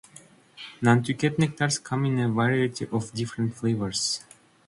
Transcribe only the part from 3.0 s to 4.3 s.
different flavors.